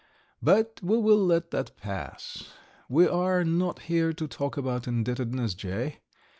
But 0.41 0.79
we 0.81 0.97
will 0.97 1.23
let 1.23 1.51
that 1.51 1.77
pass. 1.77 2.51
We 2.89 3.07
are 3.07 3.43
not 3.43 3.83
here 3.83 4.13
to 4.13 4.27
talk 4.27 4.57
about 4.57 4.87
indebtedness, 4.87 5.53
Jay. 5.53 5.97